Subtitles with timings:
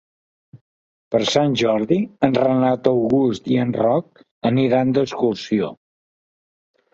[1.15, 1.97] Per Sant Jordi
[2.27, 5.71] en Renat August i en Roc aniran d'excursió.